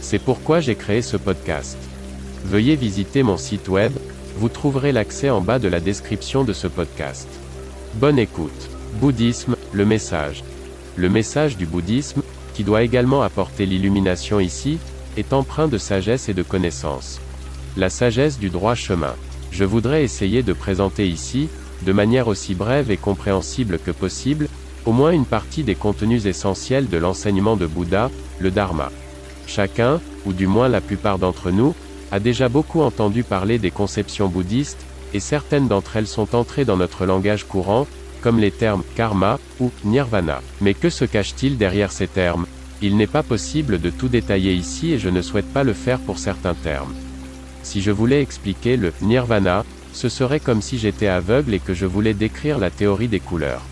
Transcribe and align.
C'est 0.00 0.18
pourquoi 0.18 0.60
j'ai 0.60 0.74
créé 0.74 1.02
ce 1.02 1.16
podcast. 1.16 1.76
Veuillez 2.44 2.76
visiter 2.76 3.22
mon 3.22 3.36
site 3.36 3.68
web, 3.68 3.92
vous 4.36 4.48
trouverez 4.48 4.92
l'accès 4.92 5.30
en 5.30 5.40
bas 5.40 5.58
de 5.58 5.68
la 5.68 5.80
description 5.80 6.44
de 6.44 6.52
ce 6.52 6.68
podcast. 6.68 7.28
Bonne 7.94 8.18
écoute. 8.18 8.70
Bouddhisme, 9.00 9.56
le 9.72 9.84
message. 9.84 10.44
Le 10.96 11.08
message 11.08 11.56
du 11.56 11.66
bouddhisme, 11.66 12.22
qui 12.54 12.64
doit 12.64 12.82
également 12.82 13.22
apporter 13.22 13.66
l'illumination 13.66 14.40
ici, 14.40 14.78
est 15.16 15.32
empreint 15.32 15.68
de 15.68 15.78
sagesse 15.78 16.28
et 16.28 16.34
de 16.34 16.42
connaissance. 16.42 17.20
La 17.76 17.90
sagesse 17.90 18.38
du 18.38 18.50
droit 18.50 18.74
chemin. 18.74 19.14
Je 19.50 19.64
voudrais 19.64 20.04
essayer 20.04 20.42
de 20.42 20.52
présenter 20.52 21.08
ici, 21.08 21.48
de 21.82 21.92
manière 21.92 22.28
aussi 22.28 22.54
brève 22.54 22.90
et 22.90 22.96
compréhensible 22.96 23.78
que 23.78 23.90
possible, 23.90 24.48
au 24.86 24.92
moins 24.92 25.10
une 25.10 25.26
partie 25.26 25.64
des 25.64 25.74
contenus 25.74 26.26
essentiels 26.26 26.88
de 26.88 26.98
l'enseignement 26.98 27.56
de 27.56 27.66
Bouddha, 27.66 28.10
le 28.38 28.50
Dharma. 28.50 28.90
Chacun, 29.48 30.00
ou 30.26 30.32
du 30.32 30.46
moins 30.46 30.68
la 30.68 30.82
plupart 30.82 31.18
d'entre 31.18 31.50
nous, 31.50 31.74
a 32.12 32.20
déjà 32.20 32.48
beaucoup 32.48 32.82
entendu 32.82 33.24
parler 33.24 33.58
des 33.58 33.70
conceptions 33.70 34.28
bouddhistes, 34.28 34.84
et 35.14 35.20
certaines 35.20 35.68
d'entre 35.68 35.96
elles 35.96 36.06
sont 36.06 36.36
entrées 36.36 36.66
dans 36.66 36.76
notre 36.76 37.06
langage 37.06 37.44
courant, 37.44 37.86
comme 38.20 38.38
les 38.38 38.50
termes 38.50 38.84
karma 38.94 39.38
ou 39.58 39.70
nirvana. 39.84 40.42
Mais 40.60 40.74
que 40.74 40.90
se 40.90 41.06
cache-t-il 41.06 41.56
derrière 41.56 41.92
ces 41.92 42.06
termes? 42.06 42.46
Il 42.82 42.96
n'est 42.96 43.06
pas 43.06 43.22
possible 43.22 43.80
de 43.80 43.90
tout 43.90 44.08
détailler 44.08 44.52
ici 44.52 44.92
et 44.92 44.98
je 44.98 45.08
ne 45.08 45.22
souhaite 45.22 45.52
pas 45.52 45.64
le 45.64 45.72
faire 45.72 45.98
pour 45.98 46.18
certains 46.18 46.54
termes. 46.54 46.94
Si 47.62 47.80
je 47.80 47.90
voulais 47.90 48.22
expliquer 48.22 48.76
le 48.76 48.92
nirvana, 49.00 49.64
ce 49.92 50.08
serait 50.08 50.40
comme 50.40 50.62
si 50.62 50.78
j'étais 50.78 51.08
aveugle 51.08 51.54
et 51.54 51.58
que 51.58 51.74
je 51.74 51.86
voulais 51.86 52.14
décrire 52.14 52.58
la 52.58 52.70
théorie 52.70 53.08
des 53.08 53.20
couleurs. 53.20 53.62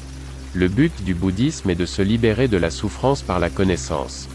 Le 0.54 0.68
but 0.68 1.04
du 1.04 1.14
bouddhisme 1.14 1.70
est 1.70 1.74
de 1.74 1.86
se 1.86 2.02
libérer 2.02 2.48
de 2.48 2.56
la 2.56 2.70
souffrance 2.70 3.22
par 3.22 3.38
la 3.38 3.50
connaissance. 3.50 4.28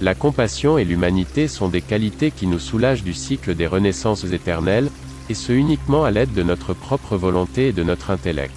La 0.00 0.14
compassion 0.14 0.78
et 0.78 0.84
l'humanité 0.84 1.46
sont 1.46 1.68
des 1.68 1.82
qualités 1.82 2.30
qui 2.30 2.46
nous 2.46 2.58
soulagent 2.58 3.02
du 3.02 3.12
cycle 3.12 3.54
des 3.54 3.66
renaissances 3.66 4.24
éternelles, 4.24 4.90
et 5.28 5.34
ce 5.34 5.52
uniquement 5.52 6.04
à 6.04 6.10
l'aide 6.10 6.32
de 6.32 6.42
notre 6.42 6.72
propre 6.72 7.16
volonté 7.16 7.68
et 7.68 7.72
de 7.72 7.82
notre 7.82 8.10
intellect. 8.10 8.54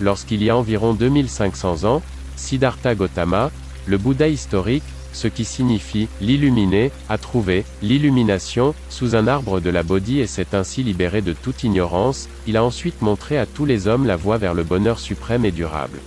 Lorsqu'il 0.00 0.42
y 0.42 0.50
a 0.50 0.56
environ 0.56 0.92
2500 0.92 1.84
ans, 1.84 2.02
Siddhartha 2.36 2.94
Gautama, 2.94 3.52
le 3.86 3.98
Bouddha 3.98 4.28
historique, 4.28 4.82
ce 5.12 5.28
qui 5.28 5.44
signifie 5.44 6.08
l'illuminé, 6.20 6.90
a 7.08 7.18
trouvé 7.18 7.64
l'illumination 7.80 8.74
sous 8.90 9.14
un 9.14 9.28
arbre 9.28 9.60
de 9.60 9.70
la 9.70 9.84
Bodhi 9.84 10.18
et 10.18 10.26
s'est 10.26 10.54
ainsi 10.54 10.82
libéré 10.82 11.22
de 11.22 11.32
toute 11.32 11.62
ignorance, 11.62 12.28
il 12.48 12.56
a 12.56 12.64
ensuite 12.64 13.00
montré 13.00 13.38
à 13.38 13.46
tous 13.46 13.64
les 13.64 13.86
hommes 13.86 14.06
la 14.06 14.16
voie 14.16 14.38
vers 14.38 14.54
le 14.54 14.64
bonheur 14.64 14.98
suprême 14.98 15.44
et 15.44 15.52
durable 15.52 16.00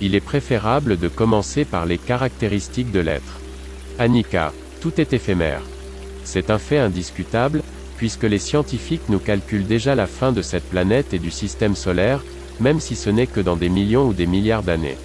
il 0.00 0.14
est 0.14 0.20
préférable 0.20 0.98
de 0.98 1.08
commencer 1.08 1.64
par 1.64 1.86
les 1.86 1.98
caractéristiques 1.98 2.90
de 2.90 3.00
l'être. 3.00 3.40
Anika, 3.98 4.52
tout 4.80 5.00
est 5.00 5.12
éphémère. 5.12 5.62
C'est 6.24 6.50
un 6.50 6.58
fait 6.58 6.78
indiscutable, 6.78 7.62
puisque 7.96 8.24
les 8.24 8.38
scientifiques 8.40 9.08
nous 9.08 9.20
calculent 9.20 9.66
déjà 9.66 9.94
la 9.94 10.06
fin 10.06 10.32
de 10.32 10.42
cette 10.42 10.68
planète 10.68 11.14
et 11.14 11.20
du 11.20 11.30
système 11.30 11.76
solaire, 11.76 12.24
même 12.60 12.80
si 12.80 12.96
ce 12.96 13.08
n'est 13.08 13.28
que 13.28 13.40
dans 13.40 13.56
des 13.56 13.68
millions 13.68 14.08
ou 14.08 14.12
des 14.12 14.26
milliards 14.26 14.64
d'années. 14.64 14.98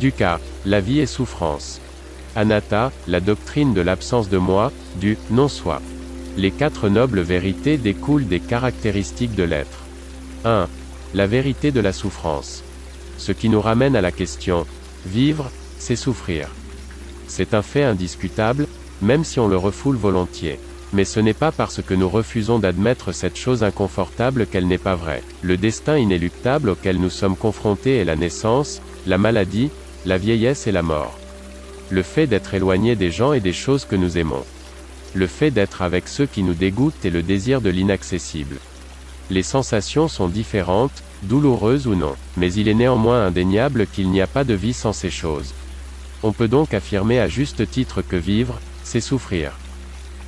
Dukkha, 0.00 0.40
la 0.66 0.80
vie 0.80 0.98
est 0.98 1.06
souffrance. 1.06 1.80
Anatta, 2.34 2.90
la 3.06 3.20
doctrine 3.20 3.72
de 3.72 3.80
l'absence 3.80 4.28
de 4.28 4.38
moi, 4.38 4.72
du 4.96 5.16
non-soi. 5.30 5.80
Les 6.36 6.50
quatre 6.50 6.88
nobles 6.88 7.20
vérités 7.20 7.76
découlent 7.78 8.26
des 8.26 8.40
caractéristiques 8.40 9.36
de 9.36 9.44
l'être. 9.44 9.84
1. 10.44 10.66
La 11.14 11.26
vérité 11.28 11.70
de 11.70 11.80
la 11.80 11.92
souffrance. 11.92 12.64
Ce 13.16 13.30
qui 13.30 13.48
nous 13.48 13.60
ramène 13.60 13.94
à 13.94 14.00
la 14.00 14.10
question, 14.10 14.66
vivre, 15.06 15.48
c'est 15.78 15.94
souffrir. 15.94 16.48
C'est 17.26 17.54
un 17.54 17.62
fait 17.62 17.82
indiscutable, 17.82 18.66
même 19.02 19.24
si 19.24 19.40
on 19.40 19.48
le 19.48 19.56
refoule 19.56 19.96
volontiers. 19.96 20.58
Mais 20.92 21.04
ce 21.04 21.18
n'est 21.18 21.34
pas 21.34 21.50
parce 21.50 21.82
que 21.82 21.94
nous 21.94 22.08
refusons 22.08 22.58
d'admettre 22.58 23.12
cette 23.12 23.36
chose 23.36 23.64
inconfortable 23.64 24.46
qu'elle 24.46 24.68
n'est 24.68 24.78
pas 24.78 24.94
vraie. 24.94 25.22
Le 25.42 25.56
destin 25.56 25.98
inéluctable 25.98 26.68
auquel 26.68 26.98
nous 26.98 27.10
sommes 27.10 27.36
confrontés 27.36 27.96
est 27.96 28.04
la 28.04 28.14
naissance, 28.14 28.80
la 29.06 29.18
maladie, 29.18 29.70
la 30.06 30.18
vieillesse 30.18 30.66
et 30.66 30.72
la 30.72 30.82
mort. 30.82 31.18
Le 31.90 32.02
fait 32.02 32.26
d'être 32.26 32.54
éloigné 32.54 32.94
des 32.94 33.10
gens 33.10 33.32
et 33.32 33.40
des 33.40 33.52
choses 33.52 33.84
que 33.84 33.96
nous 33.96 34.18
aimons. 34.18 34.44
Le 35.14 35.26
fait 35.26 35.50
d'être 35.50 35.82
avec 35.82 36.08
ceux 36.08 36.26
qui 36.26 36.42
nous 36.42 36.54
dégoûtent 36.54 37.04
et 37.04 37.10
le 37.10 37.22
désir 37.22 37.60
de 37.60 37.70
l'inaccessible. 37.70 38.58
Les 39.30 39.42
sensations 39.42 40.06
sont 40.08 40.28
différentes, 40.28 41.02
douloureuses 41.22 41.86
ou 41.86 41.94
non, 41.94 42.14
mais 42.36 42.52
il 42.52 42.68
est 42.68 42.74
néanmoins 42.74 43.26
indéniable 43.26 43.86
qu'il 43.86 44.10
n'y 44.10 44.20
a 44.20 44.26
pas 44.26 44.44
de 44.44 44.54
vie 44.54 44.74
sans 44.74 44.92
ces 44.92 45.10
choses. 45.10 45.54
On 46.26 46.32
peut 46.32 46.48
donc 46.48 46.72
affirmer 46.72 47.20
à 47.20 47.28
juste 47.28 47.70
titre 47.70 48.00
que 48.00 48.16
vivre, 48.16 48.58
c'est 48.82 49.02
souffrir. 49.02 49.52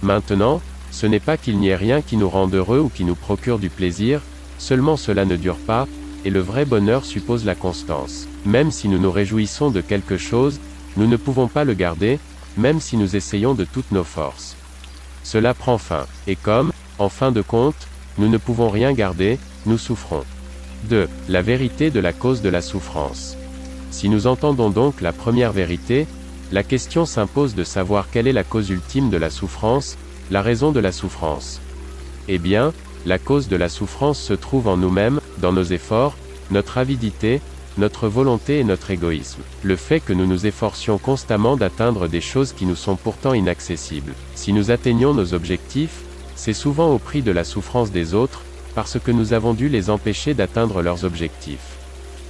Maintenant, 0.02 0.60
ce 0.90 1.06
n'est 1.06 1.20
pas 1.20 1.38
qu'il 1.38 1.56
n'y 1.56 1.68
ait 1.68 1.74
rien 1.74 2.02
qui 2.02 2.18
nous 2.18 2.28
rende 2.28 2.54
heureux 2.54 2.80
ou 2.80 2.90
qui 2.90 3.02
nous 3.02 3.14
procure 3.14 3.58
du 3.58 3.70
plaisir, 3.70 4.20
seulement 4.58 4.98
cela 4.98 5.24
ne 5.24 5.36
dure 5.36 5.56
pas, 5.56 5.88
et 6.26 6.28
le 6.28 6.40
vrai 6.40 6.66
bonheur 6.66 7.06
suppose 7.06 7.46
la 7.46 7.54
constance. 7.54 8.28
Même 8.44 8.70
si 8.70 8.88
nous 8.88 8.98
nous 8.98 9.10
réjouissons 9.10 9.70
de 9.70 9.80
quelque 9.80 10.18
chose, 10.18 10.60
nous 10.98 11.06
ne 11.06 11.16
pouvons 11.16 11.48
pas 11.48 11.64
le 11.64 11.72
garder, 11.72 12.18
même 12.58 12.78
si 12.78 12.98
nous 12.98 13.16
essayons 13.16 13.54
de 13.54 13.64
toutes 13.64 13.90
nos 13.90 14.04
forces. 14.04 14.54
Cela 15.22 15.54
prend 15.54 15.78
fin, 15.78 16.04
et 16.26 16.36
comme, 16.36 16.72
en 16.98 17.08
fin 17.08 17.32
de 17.32 17.40
compte, 17.40 17.88
nous 18.18 18.28
ne 18.28 18.36
pouvons 18.36 18.68
rien 18.68 18.92
garder, 18.92 19.38
nous 19.64 19.78
souffrons. 19.78 20.24
2. 20.90 21.08
La 21.30 21.40
vérité 21.40 21.90
de 21.90 22.00
la 22.00 22.12
cause 22.12 22.42
de 22.42 22.50
la 22.50 22.60
souffrance. 22.60 23.38
Si 23.90 24.08
nous 24.08 24.26
entendons 24.26 24.70
donc 24.70 25.00
la 25.00 25.12
première 25.12 25.52
vérité, 25.52 26.06
la 26.52 26.62
question 26.62 27.06
s'impose 27.06 27.54
de 27.54 27.64
savoir 27.64 28.08
quelle 28.10 28.28
est 28.28 28.32
la 28.32 28.44
cause 28.44 28.70
ultime 28.70 29.10
de 29.10 29.16
la 29.16 29.30
souffrance, 29.30 29.96
la 30.30 30.42
raison 30.42 30.72
de 30.72 30.80
la 30.80 30.92
souffrance. 30.92 31.60
Eh 32.28 32.38
bien, 32.38 32.72
la 33.04 33.18
cause 33.18 33.48
de 33.48 33.56
la 33.56 33.68
souffrance 33.68 34.20
se 34.20 34.34
trouve 34.34 34.68
en 34.68 34.76
nous-mêmes, 34.76 35.20
dans 35.38 35.52
nos 35.52 35.64
efforts, 35.64 36.16
notre 36.50 36.78
avidité, 36.78 37.40
notre 37.78 38.08
volonté 38.08 38.58
et 38.58 38.64
notre 38.64 38.90
égoïsme. 38.90 39.42
Le 39.62 39.76
fait 39.76 40.00
que 40.00 40.12
nous 40.12 40.26
nous 40.26 40.46
efforcions 40.46 40.98
constamment 40.98 41.56
d'atteindre 41.56 42.08
des 42.08 42.20
choses 42.20 42.52
qui 42.52 42.64
nous 42.64 42.76
sont 42.76 42.96
pourtant 42.96 43.34
inaccessibles. 43.34 44.14
Si 44.34 44.52
nous 44.52 44.70
atteignons 44.70 45.14
nos 45.14 45.34
objectifs, 45.34 46.02
c'est 46.34 46.52
souvent 46.52 46.92
au 46.92 46.98
prix 46.98 47.22
de 47.22 47.32
la 47.32 47.44
souffrance 47.44 47.90
des 47.90 48.14
autres, 48.14 48.42
parce 48.74 48.98
que 48.98 49.10
nous 49.10 49.32
avons 49.32 49.54
dû 49.54 49.68
les 49.68 49.90
empêcher 49.90 50.34
d'atteindre 50.34 50.82
leurs 50.82 51.04
objectifs. 51.04 51.76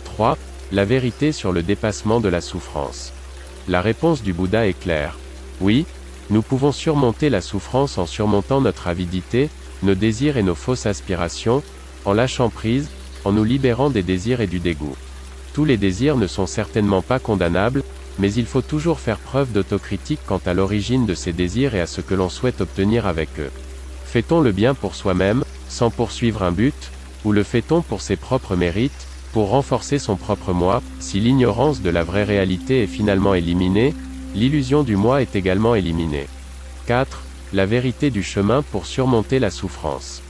3. 0.04 0.36
La 0.72 0.84
vérité 0.84 1.30
sur 1.30 1.52
le 1.52 1.62
dépassement 1.62 2.18
de 2.18 2.28
la 2.28 2.40
souffrance. 2.40 3.12
La 3.68 3.80
réponse 3.80 4.24
du 4.24 4.32
Bouddha 4.32 4.66
est 4.66 4.78
claire. 4.78 5.16
Oui, 5.60 5.86
nous 6.28 6.42
pouvons 6.42 6.72
surmonter 6.72 7.30
la 7.30 7.40
souffrance 7.40 7.98
en 7.98 8.06
surmontant 8.06 8.60
notre 8.60 8.88
avidité, 8.88 9.48
nos 9.84 9.94
désirs 9.94 10.36
et 10.38 10.42
nos 10.42 10.56
fausses 10.56 10.86
aspirations, 10.86 11.62
en 12.04 12.14
lâchant 12.14 12.48
prise, 12.48 12.88
en 13.24 13.30
nous 13.30 13.44
libérant 13.44 13.90
des 13.90 14.02
désirs 14.02 14.40
et 14.40 14.48
du 14.48 14.58
dégoût. 14.58 14.96
Tous 15.54 15.64
les 15.64 15.76
désirs 15.76 16.16
ne 16.16 16.26
sont 16.26 16.46
certainement 16.46 17.00
pas 17.00 17.20
condamnables, 17.20 17.84
mais 18.18 18.32
il 18.32 18.46
faut 18.46 18.60
toujours 18.60 18.98
faire 18.98 19.18
preuve 19.18 19.52
d'autocritique 19.52 20.20
quant 20.26 20.40
à 20.46 20.52
l'origine 20.52 21.06
de 21.06 21.14
ces 21.14 21.32
désirs 21.32 21.76
et 21.76 21.80
à 21.80 21.86
ce 21.86 22.00
que 22.00 22.14
l'on 22.14 22.28
souhaite 22.28 22.60
obtenir 22.60 23.06
avec 23.06 23.28
eux. 23.38 23.52
Fait-on 24.04 24.40
le 24.40 24.50
bien 24.50 24.74
pour 24.74 24.96
soi-même, 24.96 25.44
sans 25.68 25.90
poursuivre 25.90 26.42
un 26.42 26.50
but, 26.50 26.90
ou 27.24 27.30
le 27.30 27.44
fait-on 27.44 27.82
pour 27.82 28.00
ses 28.00 28.16
propres 28.16 28.56
mérites, 28.56 29.05
pour 29.36 29.50
renforcer 29.50 29.98
son 29.98 30.16
propre 30.16 30.54
moi, 30.54 30.80
si 30.98 31.20
l'ignorance 31.20 31.82
de 31.82 31.90
la 31.90 32.04
vraie 32.04 32.24
réalité 32.24 32.82
est 32.82 32.86
finalement 32.86 33.34
éliminée, 33.34 33.92
l'illusion 34.34 34.82
du 34.82 34.96
moi 34.96 35.20
est 35.20 35.36
également 35.36 35.74
éliminée. 35.74 36.26
4. 36.86 37.22
La 37.52 37.66
vérité 37.66 38.08
du 38.08 38.22
chemin 38.22 38.62
pour 38.62 38.86
surmonter 38.86 39.38
la 39.38 39.50
souffrance. 39.50 40.22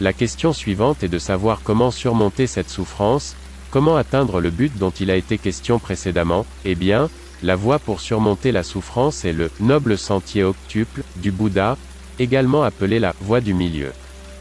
La 0.00 0.12
question 0.12 0.52
suivante 0.52 1.04
est 1.04 1.08
de 1.08 1.20
savoir 1.20 1.60
comment 1.62 1.92
surmonter 1.92 2.48
cette 2.48 2.68
souffrance, 2.68 3.36
comment 3.70 3.96
atteindre 3.96 4.40
le 4.40 4.50
but 4.50 4.76
dont 4.76 4.90
il 4.90 5.12
a 5.12 5.16
été 5.16 5.38
question 5.38 5.78
précédemment, 5.78 6.44
eh 6.64 6.74
bien, 6.74 7.10
la 7.44 7.54
voie 7.54 7.78
pour 7.78 8.00
surmonter 8.00 8.50
la 8.50 8.64
souffrance 8.64 9.24
est 9.24 9.32
le 9.32 9.52
noble 9.60 9.96
sentier 9.96 10.42
octuple 10.42 11.04
du 11.14 11.30
Bouddha, 11.30 11.76
également 12.18 12.64
appelé 12.64 12.98
la 12.98 13.14
voie 13.20 13.40
du 13.40 13.54
milieu. 13.54 13.92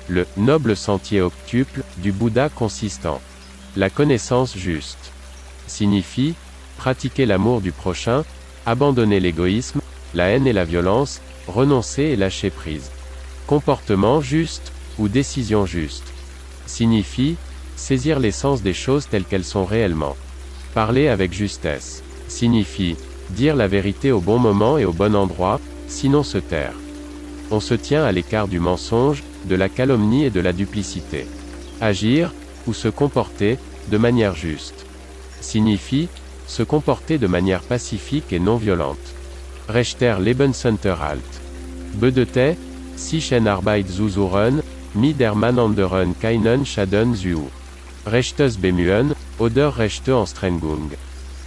Le 0.08 0.26
noble 0.38 0.76
sentier 0.76 1.22
octuple 1.22 1.84
du 1.98 2.12
Bouddha 2.12 2.50
consistant. 2.50 3.22
La 3.78 3.92
connaissance 3.92 4.58
juste 4.58 5.12
signifie 5.68 6.34
pratiquer 6.78 7.28
l'amour 7.28 7.62
du 7.62 7.72
prochain, 7.72 8.26
abandonner 8.66 9.20
l'égoïsme, 9.20 9.82
la 10.16 10.30
haine 10.30 10.48
et 10.48 10.54
la 10.54 10.66
violence, 10.66 11.22
renoncer 11.48 12.02
et 12.02 12.16
lâcher 12.16 12.50
prise. 12.50 12.90
Comportement 13.46 14.20
juste, 14.20 14.72
ou 14.98 15.10
décision 15.10 15.68
juste. 15.68 16.12
Signifie, 16.66 17.36
saisir 17.76 18.20
l'essence 18.20 18.64
des 18.64 18.74
choses 18.74 19.08
telles 19.10 19.26
qu'elles 19.26 19.44
sont 19.44 19.66
réellement. 19.66 20.18
Parler 20.74 21.08
avec 21.08 21.32
justesse. 21.32 22.02
Signifie, 22.28 22.96
dire 23.30 23.56
la 23.56 23.68
vérité 23.68 24.12
au 24.12 24.22
bon 24.22 24.40
moment 24.40 24.80
et 24.80 24.86
au 24.86 24.94
bon 24.94 25.16
endroit, 25.16 25.62
sinon 25.88 26.24
se 26.24 26.40
taire. 26.40 26.74
On 27.52 27.60
se 27.60 27.76
tient 27.76 28.04
à 28.04 28.12
l'écart 28.12 28.48
du 28.48 28.60
mensonge, 28.60 29.24
de 29.46 29.56
la 29.56 29.70
calomnie 29.70 30.26
et 30.26 30.32
de 30.32 30.40
la 30.40 30.52
duplicité. 30.52 31.28
Agir, 31.80 32.34
ou 32.68 32.74
se 32.74 32.88
comporter, 32.88 33.58
de 33.90 33.98
manière 33.98 34.36
juste. 34.36 34.86
Signifie, 35.42 36.10
se 36.48 36.64
comporter 36.64 37.18
de 37.18 37.28
manière 37.28 37.62
pacifique 37.62 38.32
et 38.32 38.40
non 38.40 38.58
violente. 38.58 38.98
Rechter 39.68 40.16
Lebensunterhalt. 40.20 41.42
Bedete, 41.94 42.56
Sichen 42.96 43.48
Arbeit 43.48 43.88
zuzuren, 43.90 44.62
mi 44.96 45.14
der 45.14 45.34
anderen 45.34 46.14
keinen 46.20 46.66
Schaden 46.66 47.16
zu. 47.16 47.50
Rechtes 48.06 48.58
bemühen, 48.58 49.14
oder 49.40 49.78
Rechte 49.78 50.12
en 50.12 50.26
Strengung. 50.26 50.92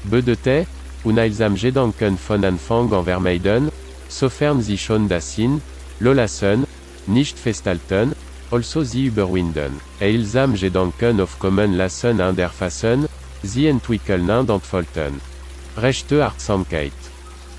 Bedete, 0.05 0.67
Unailsam 1.03 1.55
Gedanken 1.57 2.19
von 2.19 2.45
Anfang 2.45 2.93
an 2.93 3.05
vermeiden, 3.05 3.71
sofern 4.09 4.61
sie 4.61 4.77
schon 4.77 5.09
das 5.09 5.35
sind, 5.35 5.63
lolassen, 5.99 6.67
nicht 7.07 7.39
festhalten, 7.39 8.13
also 8.51 8.83
sie 8.83 9.07
überwinden. 9.07 9.81
Eilsam 10.01 10.55
Gedanken 10.55 11.21
auf 11.21 11.39
kommen 11.39 11.75
lassen 11.75 12.21
an 12.21 12.37
der 12.37 12.51
Fassen, 12.51 13.07
sie 13.43 13.67
entwickeln 13.67 14.29
und 14.31 14.51
entfalten. 14.51 15.21
Rechte 15.77 16.25
Artsamkeit. 16.25 16.93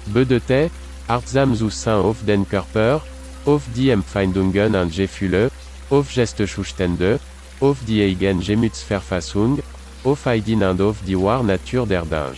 Bedete, 0.07 0.69
Artsam 1.07 1.55
zu 1.55 1.69
sein 1.69 1.95
auf 1.95 2.17
den 2.25 2.47
Körper, 2.47 3.01
auf 3.45 3.63
die 3.75 3.89
Empfindungen 3.89 4.75
und 4.75 4.95
Gefühle, 4.95 5.51
auf 5.89 6.13
Gestesustände, 6.13 7.19
auf 7.59 7.77
die 7.87 8.01
eigen 8.03 8.39
Gemütsverfassung, 8.39 9.59
auf 10.03 10.27
Eidin 10.27 10.63
und 10.63 10.81
auf 10.81 10.97
die 11.05 11.19
War 11.19 11.43
Natur 11.43 11.85
der 11.87 12.03
Dinge. 12.03 12.35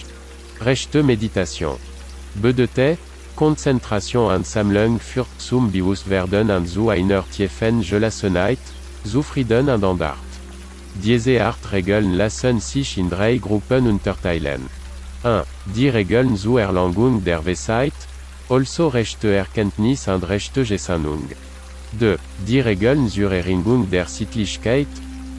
Rechte 0.62 1.04
Meditation. 1.04 1.78
Bedete, 2.36 2.98
Konzentration 3.36 4.34
und 4.34 4.46
Sammlung 4.46 5.00
für 5.00 5.26
zum 5.38 5.72
Bewusst 5.72 6.10
werden 6.10 6.52
und 6.52 6.68
zu 6.68 6.90
einer 6.90 7.24
tiefen 7.30 7.82
Gelassenheit, 7.82 8.60
zu 9.04 9.24
Frieden 9.24 9.70
und 9.70 9.84
Andart. 9.84 10.18
Diese 10.94 11.44
Art 11.44 11.72
Regeln 11.72 12.14
lassen 12.14 12.60
sich 12.60 12.98
in 12.98 13.10
drei 13.10 13.38
Gruppen 13.38 13.88
unterteilen. 13.88 14.70
1. 15.24 15.46
Die 15.76 15.90
Regeln 15.90 16.38
zur 16.38 16.62
Erlangung 16.62 17.24
der 17.24 17.44
Weisheit, 17.46 17.94
also 18.50 18.90
rechte 18.90 19.34
Erkenntnis 19.34 20.08
und 20.08 20.28
rechte 20.30 20.64
Gesinnung. 20.64 21.28
2. 21.98 22.18
Die 22.48 22.60
Regeln 22.60 23.10
zur 23.10 23.32
Erringung 23.32 23.90
der 23.90 24.06
Sittlichkeit, 24.06 24.88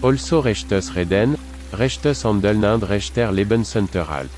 also 0.03 0.41
rechtes 0.41 0.97
Reden, 0.97 1.37
rechtes 1.73 2.25
Handeln 2.25 2.65
und 2.65 2.83
rechter 2.83 3.31
Lebensunterhalt. 3.31 4.31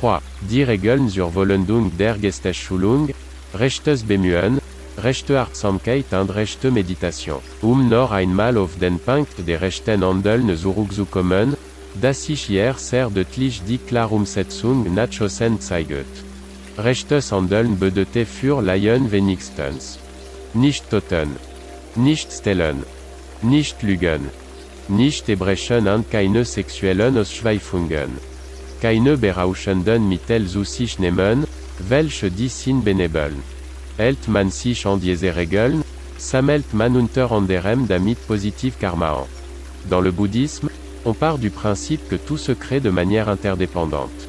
3. 0.00 0.20
Die 0.48 0.62
Regeln 0.62 1.08
zur 1.08 1.32
Vollendung 1.32 1.92
der 1.98 2.16
Gesteschulung, 2.16 3.10
rechtes 3.54 4.02
Bemühen, 4.02 4.58
rechte 4.96 5.38
Achtsamkeit 5.40 6.12
und 6.12 6.30
rechte 6.34 6.70
Meditation. 6.70 7.40
Um 7.60 7.88
noch 7.88 8.10
einmal 8.10 8.56
auf 8.56 8.78
den 8.78 8.98
Punkt 8.98 9.46
der 9.46 9.60
rechten 9.60 10.02
Handeln 10.04 10.56
zurückzukommen, 10.56 11.56
das 12.00 12.28
ich 12.28 12.44
hier 12.44 12.74
sehr 12.78 13.10
deutlich 13.10 13.62
die 13.68 13.78
Klarumsetzung 13.78 14.94
nachchossen 14.94 15.60
zeigt. 15.60 16.14
Rechtes 16.78 17.30
Handeln 17.32 17.78
bedeutet 17.78 18.28
für 18.28 18.62
Laien 18.62 19.12
wenigstens. 19.12 19.98
Nicht 20.54 20.88
toten. 20.88 21.36
Nicht 21.94 22.32
stellen. 22.32 22.84
Nicht 23.42 23.82
lügen. 23.82 24.30
Nicht 24.88 25.28
erbrechen 25.28 25.88
und 25.88 26.10
keine 26.10 26.44
sexuellen 26.44 27.18
Ausschweifungen. 27.18 28.29
Keine 28.80 29.18
berauschenden 29.18 30.08
Mittel 30.08 30.46
zu 30.46 30.64
sich 30.64 30.98
nehmen, 30.98 31.44
welche 31.88 32.30
die. 32.30 32.50
Hält 33.98 34.28
man 34.28 34.50
sich 34.50 34.86
an 34.86 35.00
diese 35.00 35.36
Regeln, 35.36 35.84
sammelt 36.16 36.72
man 36.72 36.96
unter 36.96 37.30
anderem 37.30 37.86
damit 37.86 38.26
positiv 38.26 38.78
karma 38.78 39.12
an. 39.12 39.26
Dans 39.90 40.00
le 40.00 40.12
bouddhisme, 40.12 40.70
on 41.04 41.12
part 41.14 41.38
du 41.38 41.50
principe 41.50 42.08
que 42.08 42.16
tout 42.16 42.38
se 42.38 42.52
crée 42.52 42.80
de 42.80 42.90
manière 42.90 43.28
interdépendante. 43.28 44.28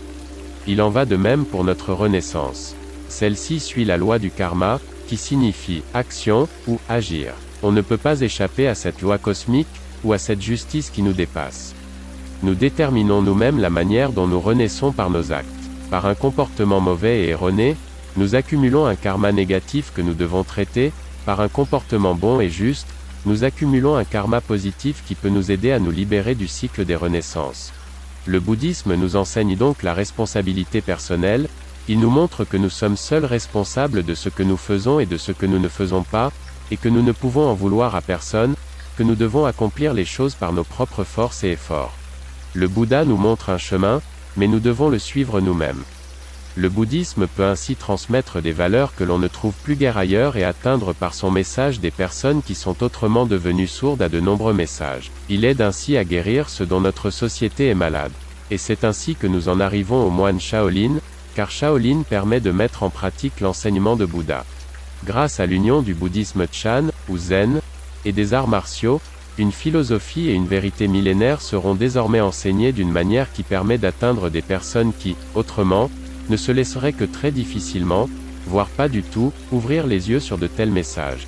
Il 0.67 0.81
en 0.81 0.89
va 0.89 1.05
de 1.05 1.15
même 1.15 1.45
pour 1.45 1.63
notre 1.63 1.93
renaissance. 1.93 2.75
Celle-ci 3.07 3.59
suit 3.59 3.85
la 3.85 3.97
loi 3.97 4.19
du 4.19 4.31
karma, 4.31 4.79
qui 5.07 5.17
signifie 5.17 5.83
action 5.93 6.49
ou 6.67 6.77
agir. 6.89 7.33
On 7.63 7.71
ne 7.71 7.81
peut 7.81 7.97
pas 7.97 8.19
échapper 8.21 8.67
à 8.67 8.75
cette 8.75 9.01
loi 9.01 9.17
cosmique, 9.17 9.67
ou 10.03 10.13
à 10.13 10.17
cette 10.17 10.41
justice 10.41 10.89
qui 10.89 11.03
nous 11.03 11.13
dépasse. 11.13 11.75
Nous 12.43 12.55
déterminons 12.55 13.21
nous-mêmes 13.21 13.59
la 13.59 13.69
manière 13.69 14.11
dont 14.11 14.25
nous 14.25 14.39
renaissons 14.39 14.91
par 14.91 15.11
nos 15.11 15.31
actes. 15.31 15.47
Par 15.91 16.07
un 16.07 16.15
comportement 16.15 16.79
mauvais 16.79 17.25
et 17.25 17.29
erroné, 17.29 17.77
nous 18.17 18.33
accumulons 18.33 18.87
un 18.87 18.95
karma 18.95 19.31
négatif 19.31 19.91
que 19.93 20.01
nous 20.01 20.15
devons 20.15 20.43
traiter, 20.43 20.91
par 21.25 21.39
un 21.39 21.49
comportement 21.49 22.15
bon 22.15 22.39
et 22.39 22.49
juste, 22.49 22.87
nous 23.27 23.43
accumulons 23.43 23.95
un 23.95 24.05
karma 24.05 24.41
positif 24.41 25.03
qui 25.05 25.13
peut 25.13 25.29
nous 25.29 25.51
aider 25.51 25.71
à 25.71 25.77
nous 25.77 25.91
libérer 25.91 26.33
du 26.33 26.47
cycle 26.47 26.83
des 26.83 26.95
renaissances. 26.95 27.73
Le 28.25 28.39
bouddhisme 28.39 28.95
nous 28.95 29.15
enseigne 29.15 29.55
donc 29.55 29.83
la 29.83 29.93
responsabilité 29.93 30.81
personnelle, 30.81 31.47
il 31.87 31.99
nous 31.99 32.09
montre 32.09 32.43
que 32.43 32.57
nous 32.57 32.69
sommes 32.69 32.97
seuls 32.97 33.25
responsables 33.25 34.03
de 34.03 34.15
ce 34.15 34.29
que 34.29 34.43
nous 34.43 34.57
faisons 34.57 34.99
et 34.99 35.05
de 35.05 35.17
ce 35.17 35.31
que 35.31 35.45
nous 35.45 35.59
ne 35.59 35.67
faisons 35.67 36.01
pas, 36.01 36.31
et 36.71 36.77
que 36.77 36.89
nous 36.89 37.03
ne 37.03 37.11
pouvons 37.11 37.47
en 37.47 37.53
vouloir 37.53 37.95
à 37.95 38.01
personne, 38.01 38.55
que 38.97 39.03
nous 39.03 39.15
devons 39.15 39.45
accomplir 39.45 39.93
les 39.93 40.05
choses 40.05 40.33
par 40.33 40.53
nos 40.53 40.63
propres 40.63 41.03
forces 41.03 41.43
et 41.43 41.49
efforts. 41.49 41.93
Le 42.53 42.67
Bouddha 42.67 43.05
nous 43.05 43.17
montre 43.17 43.49
un 43.49 43.57
chemin, 43.57 44.01
mais 44.35 44.47
nous 44.47 44.59
devons 44.59 44.89
le 44.89 44.99
suivre 44.99 45.39
nous-mêmes. 45.39 45.83
Le 46.57 46.67
bouddhisme 46.67 47.27
peut 47.27 47.45
ainsi 47.45 47.77
transmettre 47.77 48.41
des 48.41 48.51
valeurs 48.51 48.93
que 48.93 49.05
l'on 49.05 49.19
ne 49.19 49.29
trouve 49.29 49.53
plus 49.63 49.77
guère 49.77 49.97
ailleurs 49.97 50.35
et 50.35 50.43
atteindre 50.43 50.91
par 50.91 51.13
son 51.13 51.31
message 51.31 51.79
des 51.79 51.91
personnes 51.91 52.41
qui 52.41 52.55
sont 52.55 52.83
autrement 52.83 53.25
devenues 53.25 53.67
sourdes 53.67 54.01
à 54.01 54.09
de 54.09 54.19
nombreux 54.19 54.53
messages. 54.53 55.11
Il 55.29 55.45
aide 55.45 55.61
ainsi 55.61 55.95
à 55.95 56.03
guérir 56.03 56.49
ce 56.49 56.65
dont 56.65 56.81
notre 56.81 57.09
société 57.09 57.67
est 57.67 57.75
malade. 57.75 58.11
Et 58.49 58.57
c'est 58.57 58.83
ainsi 58.83 59.15
que 59.15 59.27
nous 59.27 59.47
en 59.47 59.61
arrivons 59.61 60.05
au 60.05 60.09
moine 60.09 60.41
Shaolin, 60.41 60.95
car 61.35 61.51
Shaolin 61.51 62.01
permet 62.01 62.41
de 62.41 62.51
mettre 62.51 62.83
en 62.83 62.89
pratique 62.89 63.39
l'enseignement 63.39 63.95
de 63.95 64.05
Bouddha. 64.05 64.43
Grâce 65.05 65.39
à 65.39 65.45
l'union 65.45 65.81
du 65.81 65.93
bouddhisme 65.93 66.45
Chan, 66.51 66.87
ou 67.07 67.17
Zen, 67.17 67.61
et 68.03 68.11
des 68.11 68.33
arts 68.33 68.49
martiaux, 68.49 68.99
une 69.41 69.51
philosophie 69.51 70.29
et 70.29 70.33
une 70.33 70.45
vérité 70.45 70.87
millénaire 70.87 71.41
seront 71.41 71.73
désormais 71.73 72.21
enseignées 72.21 72.71
d'une 72.71 72.91
manière 72.91 73.33
qui 73.33 73.41
permet 73.41 73.79
d'atteindre 73.79 74.29
des 74.29 74.43
personnes 74.43 74.93
qui, 74.93 75.15
autrement, 75.33 75.89
ne 76.29 76.37
se 76.37 76.51
laisserait 76.51 76.93
que 76.93 77.05
très 77.05 77.31
difficilement, 77.31 78.07
voire 78.45 78.67
pas 78.67 78.87
du 78.87 79.01
tout, 79.01 79.33
ouvrir 79.51 79.87
les 79.87 80.11
yeux 80.11 80.19
sur 80.19 80.37
de 80.37 80.45
tels 80.45 80.69
messages. 80.69 81.27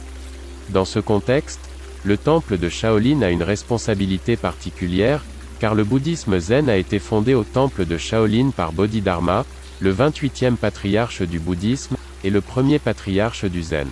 Dans 0.69 0.85
ce 0.85 0.99
contexte, 0.99 1.59
le 2.03 2.17
temple 2.17 2.59
de 2.59 2.69
Shaolin 2.69 3.23
a 3.23 3.31
une 3.31 3.41
responsabilité 3.41 4.37
particulière, 4.37 5.23
car 5.59 5.73
le 5.73 5.83
bouddhisme 5.83 6.37
zen 6.37 6.69
a 6.69 6.77
été 6.77 6.99
fondé 6.99 7.33
au 7.33 7.43
temple 7.43 7.83
de 7.83 7.97
Shaolin 7.97 8.51
par 8.55 8.73
Bodhidharma, 8.73 9.43
le 9.79 9.91
28e 9.91 10.55
patriarche 10.55 11.23
du 11.23 11.39
bouddhisme, 11.39 11.97
et 12.23 12.29
le 12.29 12.41
premier 12.41 12.77
patriarche 12.77 13.45
du 13.45 13.63
zen. 13.63 13.87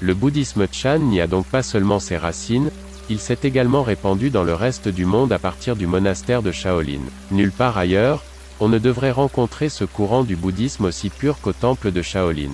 Le 0.00 0.14
bouddhisme 0.14 0.66
Chan 0.72 0.98
n'y 0.98 1.20
a 1.20 1.28
donc 1.28 1.46
pas 1.46 1.62
seulement 1.62 2.00
ses 2.00 2.16
racines, 2.16 2.72
il 3.10 3.18
s'est 3.18 3.38
également 3.42 3.82
répandu 3.82 4.30
dans 4.30 4.44
le 4.44 4.54
reste 4.54 4.88
du 4.88 5.04
monde 5.04 5.32
à 5.32 5.38
partir 5.38 5.76
du 5.76 5.86
monastère 5.86 6.42
de 6.42 6.52
Shaolin. 6.52 7.00
Nulle 7.30 7.52
part 7.52 7.76
ailleurs, 7.76 8.22
on 8.60 8.68
ne 8.68 8.78
devrait 8.78 9.10
rencontrer 9.10 9.68
ce 9.68 9.84
courant 9.84 10.24
du 10.24 10.36
bouddhisme 10.36 10.84
aussi 10.84 11.10
pur 11.10 11.40
qu'au 11.40 11.52
temple 11.52 11.90
de 11.90 12.00
Shaolin. 12.00 12.52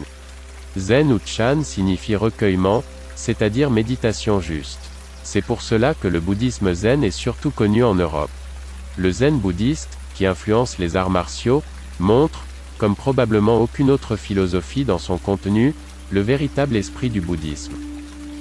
Zen 0.76 1.12
ou 1.12 1.20
Chan 1.24 1.62
signifie 1.62 2.16
recueillement, 2.16 2.82
c'est-à-dire 3.14 3.70
méditation 3.70 4.40
juste. 4.40 4.80
C'est 5.22 5.42
pour 5.42 5.60
cela 5.60 5.94
que 5.94 6.08
le 6.08 6.20
bouddhisme 6.20 6.72
zen 6.72 7.04
est 7.04 7.10
surtout 7.10 7.50
connu 7.50 7.84
en 7.84 7.94
Europe. 7.94 8.30
Le 8.96 9.10
zen 9.10 9.38
bouddhiste, 9.38 9.98
qui 10.14 10.24
influence 10.24 10.78
les 10.78 10.96
arts 10.96 11.10
martiaux, 11.10 11.62
montre, 12.00 12.44
comme 12.78 12.96
probablement 12.96 13.60
aucune 13.60 13.90
autre 13.90 14.16
philosophie 14.16 14.84
dans 14.84 14.98
son 14.98 15.18
contenu, 15.18 15.74
le 16.10 16.20
véritable 16.20 16.76
esprit 16.76 17.10
du 17.10 17.20
bouddhisme. 17.20 17.74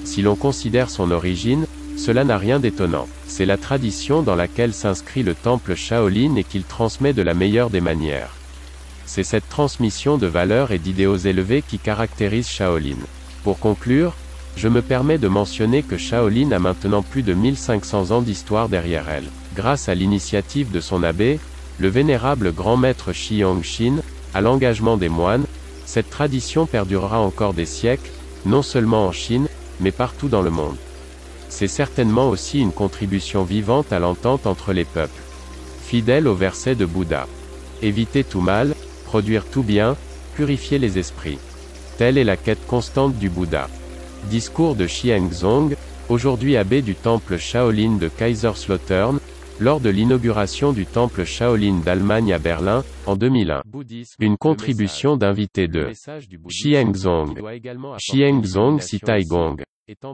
Si 0.06 0.22
l'on 0.22 0.36
considère 0.36 0.90
son 0.90 1.12
origine, 1.12 1.68
cela 1.98 2.24
n'a 2.24 2.38
rien 2.38 2.60
d'étonnant. 2.60 3.08
C'est 3.28 3.46
la 3.46 3.58
tradition 3.58 4.22
dans 4.22 4.36
laquelle 4.36 4.74
s'inscrit 4.74 5.24
le 5.24 5.34
temple 5.34 5.76
Shaolin 5.76 6.36
et 6.36 6.44
qu'il 6.44 6.64
transmet 6.64 7.12
de 7.12 7.22
la 7.22 7.34
meilleure 7.34 7.70
des 7.70 7.82
manières. 7.82 8.30
C'est 9.06 9.24
cette 9.24 9.50
transmission 9.50 10.18
de 10.18 10.28
valeurs 10.28 10.72
et 10.72 10.78
d'idéaux 10.78 11.18
élevés 11.18 11.64
qui 11.68 11.80
caractérise 11.80 12.48
Shaolin. 12.48 12.98
Pour 13.44 13.60
conclure, 13.60 14.14
je 14.56 14.68
me 14.68 14.82
permets 14.82 15.18
de 15.18 15.28
mentionner 15.28 15.84
que 15.84 15.98
Shaolin 15.98 16.52
a 16.52 16.60
maintenant 16.60 17.02
plus 17.02 17.24
de 17.24 17.34
1500 17.34 18.12
ans 18.12 18.22
d'histoire 18.22 18.70
derrière 18.70 19.10
elle. 19.10 19.28
Grâce 19.56 19.90
à 19.90 19.96
l'initiative 19.96 20.72
de 20.72 20.80
son 20.80 21.04
abbé, 21.04 21.40
le 21.80 21.88
vénérable 21.88 22.54
grand 22.54 22.78
maître 22.78 23.12
Shi 23.12 23.44
Shin, 23.64 23.98
à 24.34 24.42
l'engagement 24.42 24.98
des 24.98 25.10
moines, 25.10 25.46
cette 25.86 26.10
tradition 26.10 26.66
perdurera 26.66 27.20
encore 27.20 27.54
des 27.54 27.66
siècles, 27.66 28.12
non 28.46 28.62
seulement 28.62 29.08
en 29.08 29.12
Chine, 29.12 29.48
mais 29.80 29.92
partout 29.92 30.28
dans 30.28 30.42
le 30.42 30.50
monde. 30.50 30.78
C'est 31.50 31.68
certainement 31.68 32.30
aussi 32.30 32.60
une 32.60 32.72
contribution 32.72 33.44
vivante 33.44 33.92
à 33.94 34.00
l'entente 34.00 34.48
entre 34.48 34.74
les 34.74 34.86
peuples. 34.86 35.22
Fidèle 35.84 36.28
au 36.28 36.36
verset 36.36 36.76
de 36.76 36.86
Bouddha. 36.86 37.28
Éviter 37.82 38.24
tout 38.24 38.42
mal, 38.42 38.76
produire 39.06 39.46
tout 39.46 39.64
bien, 39.64 39.96
purifier 40.36 40.80
les 40.80 41.00
esprits. 41.00 41.40
Telle 41.98 42.18
est 42.18 42.24
la 42.24 42.38
quête 42.38 42.66
constante 42.68 43.18
du 43.18 43.30
Bouddha. 43.30 43.70
Discours 44.26 44.76
de 44.76 44.86
Xiangzong, 44.86 45.76
aujourd'hui 46.10 46.58
abbé 46.58 46.82
du 46.82 46.96
temple 46.96 47.38
Shaolin 47.38 47.98
de 47.98 48.08
Kaiserslautern, 48.08 49.20
lors 49.60 49.80
de 49.80 49.90
l'inauguration 49.90 50.72
du 50.72 50.86
temple 50.86 51.24
Shaolin 51.24 51.80
d'Allemagne 51.80 52.32
à 52.34 52.40
Berlin, 52.40 52.84
en 53.06 53.16
2001. 53.16 53.64
Une 54.20 54.38
contribution 54.38 55.18
d'invité 55.18 55.68
de 55.68 55.92
Xiangzong. 56.48 57.42
Xiangzong 57.98 58.80
Sitaigong. 58.80 59.58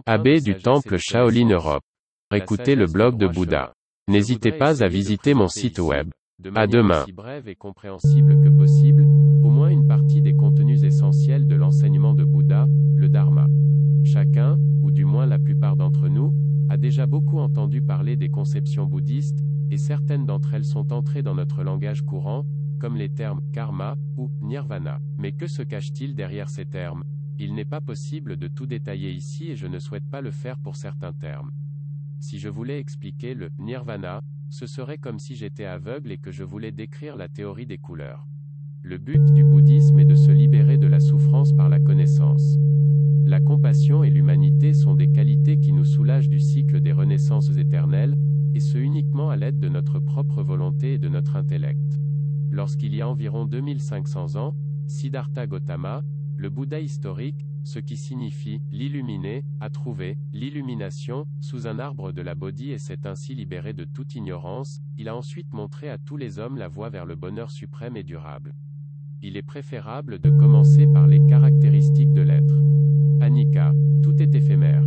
Abbé 0.05 0.39
du 0.39 0.55
temple 0.55 0.97
Shaolin 0.97 1.49
Europe. 1.49 1.83
Écoutez 2.33 2.75
le 2.75 2.85
blog 2.85 3.17
de 3.17 3.27
Bouddha. 3.27 3.73
N'hésitez 4.07 4.51
pas 4.51 4.83
à 4.83 4.87
visiter 4.87 5.33
mon 5.33 5.47
site 5.47 5.79
web. 5.79 6.09
À 6.55 6.67
demain. 6.67 7.05
brève 7.13 7.47
et 7.47 7.55
compréhensible 7.55 8.41
que 8.43 8.49
possible, 8.49 9.03
au 9.43 9.49
moins 9.49 9.69
une 9.69 9.87
partie 9.87 10.21
des 10.21 10.35
contenus 10.35 10.83
essentiels 10.83 11.47
de 11.47 11.55
l'enseignement 11.55 12.13
de 12.13 12.23
Bouddha, 12.23 12.65
le 12.95 13.07
Dharma. 13.07 13.45
Chacun, 14.03 14.57
ou 14.81 14.91
du 14.91 15.05
moins 15.05 15.25
la 15.25 15.39
plupart 15.39 15.75
d'entre 15.75 16.07
nous, 16.09 16.33
a 16.73 16.77
déjà 16.77 17.05
beaucoup 17.05 17.37
entendu 17.37 17.83
parler 17.83 18.15
des 18.15 18.29
conceptions 18.29 18.87
bouddhistes, 18.87 19.43
et 19.69 19.77
certaines 19.77 20.25
d'entre 20.25 20.55
elles 20.55 20.65
sont 20.65 20.91
entrées 20.91 21.21
dans 21.21 21.35
notre 21.35 21.63
langage 21.63 22.01
courant, 22.01 22.47
comme 22.79 22.97
les 22.97 23.09
termes 23.09 23.41
karma 23.53 23.95
ou 24.17 24.31
nirvana. 24.41 24.99
Mais 25.19 25.33
que 25.33 25.45
se 25.45 25.61
cache-t-il 25.61 26.15
derrière 26.15 26.49
ces 26.49 26.65
termes? 26.65 27.03
Il 27.37 27.53
n'est 27.53 27.63
pas 27.63 27.79
possible 27.79 28.37
de 28.37 28.47
tout 28.47 28.65
détailler 28.65 29.11
ici 29.11 29.51
et 29.51 29.55
je 29.55 29.67
ne 29.67 29.77
souhaite 29.77 30.09
pas 30.09 30.21
le 30.21 30.31
faire 30.31 30.57
pour 30.57 30.75
certains 30.75 31.13
termes. 31.13 31.51
Si 32.19 32.39
je 32.39 32.49
voulais 32.49 32.79
expliquer 32.79 33.35
le 33.35 33.51
nirvana, 33.59 34.21
ce 34.49 34.65
serait 34.65 34.97
comme 34.97 35.19
si 35.19 35.35
j'étais 35.35 35.65
aveugle 35.65 36.11
et 36.11 36.17
que 36.17 36.31
je 36.31 36.43
voulais 36.43 36.71
décrire 36.71 37.15
la 37.15 37.27
théorie 37.27 37.67
des 37.67 37.77
couleurs. 37.77 38.27
Le 38.81 38.97
but 38.97 39.23
du 39.33 39.43
bouddhisme 39.43 39.99
est 39.99 40.05
de 40.05 40.15
se 40.15 40.31
libérer 40.31 40.77
de 40.77 40.87
la 40.87 40.99
souffrance 40.99 41.53
par 41.53 41.69
la 41.69 41.79
connaissance. 41.79 42.57
La 43.33 43.39
compassion 43.39 44.03
et 44.03 44.11
l'humanité 44.11 44.75
sont 44.75 44.93
des 44.93 45.11
qualités 45.11 45.59
qui 45.59 45.73
nous 45.73 45.85
soulagent 45.85 46.29
du 46.29 46.39
cycle 46.39 46.81
des 46.81 46.91
renaissances 46.91 47.49
éternelles, 47.57 48.15
et 48.53 48.59
ce 48.59 48.77
uniquement 48.77 49.31
à 49.31 49.35
l'aide 49.35 49.59
de 49.59 49.69
notre 49.69 49.97
propre 49.97 50.43
volonté 50.43 50.93
et 50.93 50.97
de 50.99 51.09
notre 51.09 51.35
intellect. 51.35 51.99
Lorsqu'il 52.51 52.93
y 52.93 53.01
a 53.01 53.09
environ 53.09 53.47
2500 53.47 54.35
ans, 54.35 54.55
Siddhartha 54.85 55.47
Gautama, 55.47 56.03
le 56.37 56.51
Bouddha 56.51 56.79
historique, 56.79 57.43
ce 57.63 57.79
qui 57.79 57.97
signifie 57.97 58.61
l'illuminé, 58.71 59.43
a 59.61 59.71
trouvé 59.71 60.19
l'illumination 60.31 61.25
sous 61.41 61.65
un 61.65 61.79
arbre 61.79 62.11
de 62.11 62.21
la 62.21 62.35
Bodhi 62.35 62.69
et 62.69 62.77
s'est 62.77 63.07
ainsi 63.07 63.33
libéré 63.33 63.73
de 63.73 63.83
toute 63.83 64.13
ignorance, 64.13 64.79
il 64.95 65.09
a 65.09 65.15
ensuite 65.15 65.51
montré 65.53 65.89
à 65.89 65.97
tous 65.97 66.17
les 66.17 66.37
hommes 66.37 66.57
la 66.57 66.67
voie 66.67 66.91
vers 66.91 67.07
le 67.07 67.15
bonheur 67.15 67.49
suprême 67.49 67.97
et 67.97 68.03
durable. 68.03 68.53
Il 69.23 69.37
est 69.37 69.41
préférable 69.41 70.19
de 70.19 70.29
commencer 70.29 70.85
par 70.85 71.07
les 71.07 71.25
caractéristiques 71.25 72.13
de 72.13 72.21
l'être. 72.21 72.62
Annika, 73.23 73.73
tout 74.03 74.21
est 74.21 74.35
éphémère. 74.35 74.85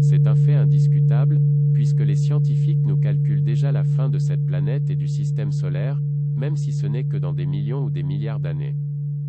C'est 0.00 0.26
un 0.26 0.34
fait 0.34 0.54
indiscutable, 0.54 1.38
puisque 1.72 2.00
les 2.00 2.16
scientifiques 2.16 2.82
nous 2.82 2.96
calculent 2.96 3.44
déjà 3.44 3.70
la 3.70 3.84
fin 3.84 4.08
de 4.08 4.18
cette 4.18 4.44
planète 4.44 4.90
et 4.90 4.96
du 4.96 5.06
système 5.06 5.52
solaire, 5.52 6.00
même 6.34 6.56
si 6.56 6.72
ce 6.72 6.86
n'est 6.86 7.04
que 7.04 7.16
dans 7.16 7.32
des 7.32 7.46
millions 7.46 7.84
ou 7.84 7.90
des 7.90 8.02
milliards 8.02 8.40
d'années. 8.40 8.76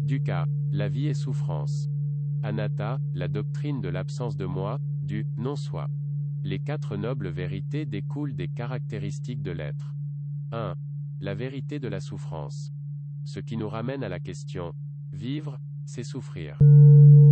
Duca, 0.03 0.47
la 0.71 0.89
vie 0.89 1.05
est 1.05 1.13
souffrance. 1.13 1.89
Anatta, 2.41 2.99
la 3.13 3.27
doctrine 3.27 3.81
de 3.81 3.89
l'absence 3.89 4.35
de 4.35 4.45
moi, 4.45 4.79
du 5.03 5.27
non-soi. 5.37 5.87
Les 6.43 6.57
quatre 6.57 6.97
nobles 6.97 7.27
vérités 7.27 7.85
découlent 7.85 8.35
des 8.35 8.47
caractéristiques 8.47 9.43
de 9.43 9.51
l'être. 9.51 9.93
1. 10.53 10.73
La 11.21 11.35
vérité 11.35 11.79
de 11.79 11.87
la 11.87 11.99
souffrance. 11.99 12.71
Ce 13.25 13.39
qui 13.39 13.57
nous 13.57 13.69
ramène 13.69 14.03
à 14.03 14.09
la 14.09 14.19
question. 14.19 14.73
Vivre, 15.13 15.59
c'est 15.85 16.03
souffrir. 16.03 16.57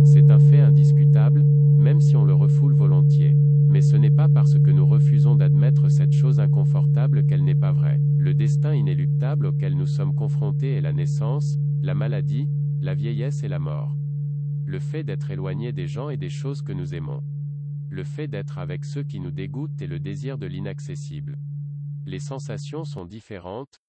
C'est 0.04 0.30
un 0.30 0.38
fait 0.38 0.60
indiscutable, 0.60 1.44
même 1.78 2.00
si 2.00 2.16
on 2.16 2.24
le 2.24 2.34
refoule 2.34 2.74
volontiers. 2.74 3.36
Mais 3.68 3.82
ce 3.82 3.96
n'est 3.96 4.10
pas 4.10 4.28
parce 4.28 4.58
que 4.58 4.70
nous 4.70 4.86
refusons 4.86 5.36
d'admettre 5.36 5.90
cette 5.90 6.12
chose 6.12 6.40
inconfortable 6.40 7.26
qu'elle 7.26 7.44
n'est 7.44 7.54
pas 7.54 7.72
vraie. 7.72 8.00
Le 8.18 8.34
destin 8.34 8.72
inéluctable 9.28 9.46
auquel 9.46 9.76
nous 9.76 9.86
sommes 9.86 10.14
confrontés 10.14 10.74
est 10.76 10.80
la 10.80 10.92
naissance, 10.92 11.58
la 11.82 11.94
maladie, 11.94 12.48
la 12.80 12.94
vieillesse 12.94 13.42
et 13.42 13.48
la 13.48 13.58
mort. 13.58 13.94
Le 14.64 14.78
fait 14.78 15.04
d'être 15.04 15.30
éloigné 15.30 15.72
des 15.72 15.86
gens 15.86 16.08
et 16.08 16.16
des 16.16 16.30
choses 16.30 16.62
que 16.62 16.72
nous 16.72 16.94
aimons. 16.94 17.22
Le 17.90 18.04
fait 18.04 18.28
d'être 18.28 18.58
avec 18.58 18.84
ceux 18.84 19.02
qui 19.02 19.20
nous 19.20 19.30
dégoûtent 19.30 19.82
et 19.82 19.86
le 19.86 19.98
désir 19.98 20.38
de 20.38 20.46
l'inaccessible. 20.46 21.38
Les 22.06 22.20
sensations 22.20 22.84
sont 22.84 23.04
différentes, 23.04 23.80